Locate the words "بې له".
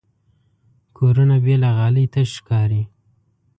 1.43-1.69